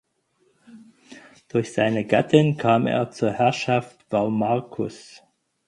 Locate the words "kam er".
2.57-3.11